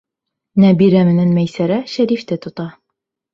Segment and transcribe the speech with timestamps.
[0.63, 2.67] Нәбирә менән Мәйсәрә Шәрифте тота.